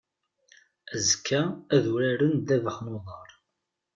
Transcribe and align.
Azekka 0.93 1.41
ad 1.73 1.83
uraren 1.93 2.33
ddabax 2.39 2.77
n 2.81 2.93
uḍar. 2.95 3.29